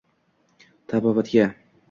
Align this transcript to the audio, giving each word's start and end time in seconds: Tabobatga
Tabobatga 0.87 1.45